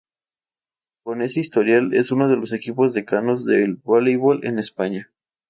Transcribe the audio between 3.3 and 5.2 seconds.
del voleibol en España.